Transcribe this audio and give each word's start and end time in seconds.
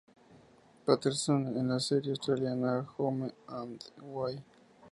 Patterson 0.83 1.53
en 1.55 1.67
la 1.67 1.79
serie 1.79 2.09
australiana 2.09 2.83
"Home 2.97 3.31
and 3.49 3.79
Away". 4.01 4.41